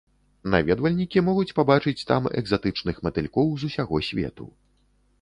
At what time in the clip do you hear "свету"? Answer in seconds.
4.13-4.53